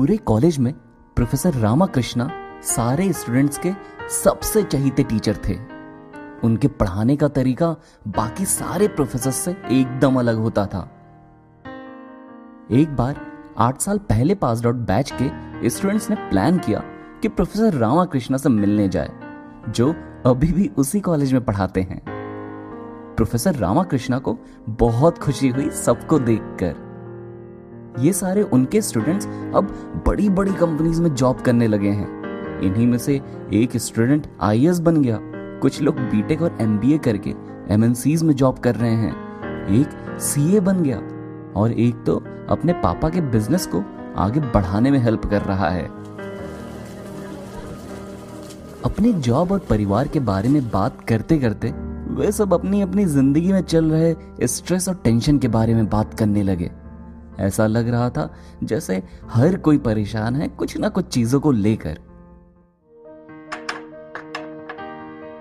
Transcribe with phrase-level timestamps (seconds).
[0.00, 0.72] पूरे कॉलेज में
[1.16, 2.30] प्रोफेसर रामाकृष्णा
[2.62, 3.72] सारे स्टूडेंट्स के
[4.10, 5.56] सबसे चहीते टीचर थे।
[6.44, 7.76] उनके पढ़ाने का तरीका
[8.08, 10.80] बाकी सारे प्रोफेसर से एकदम अलग होता था।
[12.70, 13.20] एक बार
[13.58, 16.80] आठ साल पहले पास आउट बैच के स्टूडेंट्स ने प्लान किया
[17.22, 19.10] कि प्रोफेसर रामाकृष्णा से मिलने जाए,
[19.68, 19.94] जो
[20.26, 22.02] अभी भी उसी कॉलेज में पढ़ाते हैं।
[23.16, 24.38] प्रोफेसर रामाकृष्णा को
[24.68, 26.89] बहुत खुशी हुई सबको देखकर।
[27.98, 32.08] ये सारे उनके स्टूडेंट्स अब बड़ी बड़ी कंपनीज़ में जॉब करने लगे हैं।
[32.62, 33.20] इन्हीं में से
[33.52, 35.18] एक स्टूडेंट आई बन गया।
[35.62, 37.30] कुछ लोग बीटेक और एमबीए करके
[37.74, 39.12] एमएनसीज में जॉब कर रहे हैं।
[39.70, 40.98] एक सीए बन गया
[41.60, 42.16] और एक तो
[42.50, 43.82] अपने पापा के बिज़नेस को
[44.16, 45.84] आगे बढ़ाने में हेल्प कर रहा है।
[48.84, 51.72] अपने जॉब और परिवार के बारे में बात करते करते
[52.10, 56.14] वे सब अपनी अपनी ज़िंदगी में चल रहे स्ट्रेस और टेंशन के बारे में बात
[56.14, 56.70] करने लगे।
[57.40, 61.98] ऐसा लग रहा था जैसे हर कोई परेशान है कुछ ना कुछ चीज़ों को लेकर।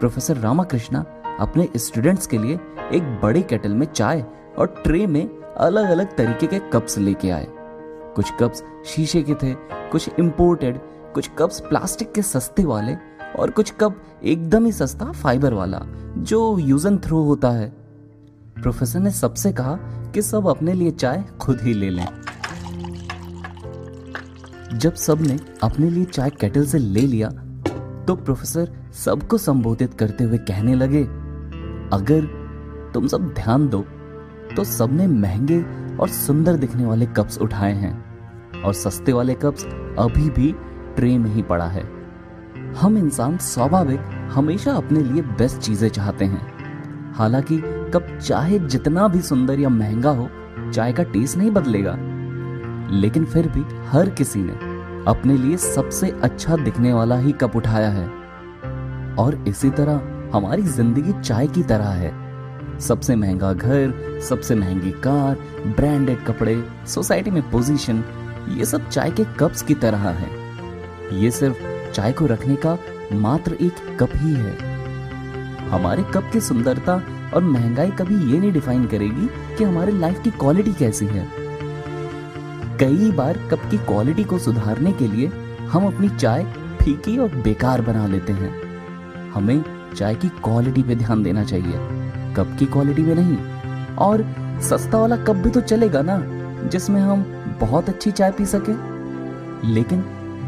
[0.00, 1.04] प्रोफेसर रामाकृष्णा
[1.40, 2.58] अपने स्टूडेंट्स के लिए
[2.92, 4.24] एक बड़े केटल में चाय
[4.58, 7.46] और ट्रे में अलग अलग तरीके के कप्स लेके आए।
[8.16, 9.54] कुछ कप्स शीशे के थे,
[9.90, 10.80] कुछ इंपोर्टेड
[11.14, 12.96] कुछ कप्स प्लास्टिक के सस्ते वाले
[13.38, 15.80] और कुछ कप एकदम ही सस्ता फाइबर वाला,
[16.18, 17.81] जो यूज़ एंड थ्रो होता है।
[18.56, 19.74] प्रोफेसर ने सबसे कहा
[20.14, 22.06] कि सब अपने लिए चाय खुद ही ले लें।
[24.74, 27.28] जब सबने अपने लिए चाय केटल से ले लिया
[28.06, 31.02] तो प्रोफेसर सबको संबोधित करते हुए कहने लगे,
[31.92, 32.24] अगर
[32.94, 33.84] तुम सब ध्यान दो
[34.56, 35.60] तो सबने महँगे
[35.96, 39.64] और सुंदर दिखने वाले कप्स उठाए हैं, और सस्ते वाले कप्स
[39.98, 40.52] अभी भी
[40.96, 41.82] ट्रे में ही पड़ा है।
[42.72, 44.00] हम इंसान स्वाभाविक
[44.32, 47.62] हमेशा अपने लिए बेस्ट चीज़ें चाहते हैं। हालाँकि
[47.94, 50.28] कप चाहे जितना भी सुंदर या महँगा हो,
[50.72, 51.96] चाय का टेस्ट नहीं बदलेगा।
[52.92, 54.52] लेकिन फिर भी हर किसी ने
[55.08, 58.06] अपने लिए सबसे अच्छा दिखने वाला ही कप उठाया है।
[59.16, 62.20] और इसी तरह हमारी ज़िंदगी चाय की तरह है।
[62.78, 65.36] सबसे महँगा घर, सबसे महँगी कार
[65.66, 68.04] ब्रांडेड कपड़े सोसाइटी में पोजीशन
[68.48, 70.30] ये सब चाय के कप्स की तरह है।
[71.22, 72.78] ये सिर्फ़ चाय को रखने का
[73.12, 74.56] मात्र एक कप ही है।
[75.68, 77.02] हमारे कप की सुंदरता
[77.34, 81.26] और महँगाई कभी ये नहीं डिफाइन करेगी कि हमारे लाइफ की क्वालिटी कैसी है।
[82.78, 85.26] कई बार कप की क्वालिटी को सुधारने के लिए
[85.70, 86.44] हम अपनी चाय
[86.82, 88.50] फीकी और बेकार बना लेते हैं।
[89.30, 89.64] हमें
[89.96, 91.72] चाय की क्वालिटी पे ध्यान देना चाहिए
[92.36, 94.24] कप की क्वालिटी में नहीं। और
[94.62, 96.18] सस्ता वाला कप भी तो चलेगा ना,
[96.68, 97.22] जिसमें हम
[97.60, 98.72] बहुत अच्छी चाय पी सके।
[99.68, 100.04] लेकिन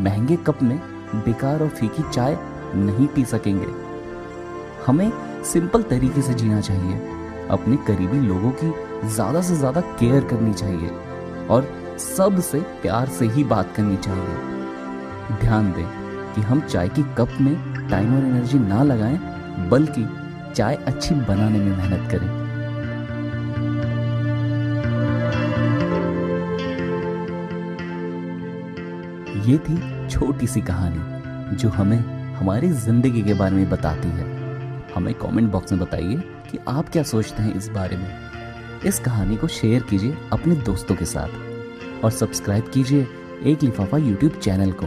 [0.00, 0.78] महँगे कप में
[1.14, 2.38] बेकार और फीकी चाय
[2.74, 3.66] नहीं पी सकेंगे।
[4.86, 5.10] हमें
[5.44, 6.96] सिंपल तरीके से जीना चाहिए।
[7.50, 8.72] अपने करीबी लोगों की
[9.08, 10.90] ज़्यादा से ज़्यादा केयर करनी चाहिए
[11.50, 11.68] और
[11.98, 15.86] सबसे प्यार से ही बात करनी चाहिए। ध्यान दें
[16.34, 17.54] कि हम चाय की कप में
[17.90, 19.18] टाइम और एनर्जी ना लगाएँ,
[19.70, 20.06] बल्कि
[20.54, 22.46] चाय अच्छी बनाने में मेहनत करें।
[29.46, 31.98] ये थी छोटी सी कहानी जो हमें
[32.34, 34.37] हमारी ज़िंदगी के बारे में बताती है।
[34.94, 36.16] हमें कमेंट बॉक्स में बताइए
[36.50, 38.30] कि आप क्या सोचते हैं इस बारे में।
[38.86, 43.06] इस कहानी को शेयर कीजिए अपने दोस्तों के साथ और सब्सक्राइब कीजिए
[43.42, 44.86] एक लिफाफा यूट्यूब चैनल को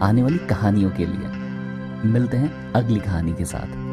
[0.00, 3.87] आने वाली कहानियों के लिए। मिलते हैं अगली कहानी के साथ।